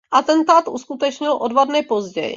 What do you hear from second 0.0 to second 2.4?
Atentát uskutečnil o dva dny později.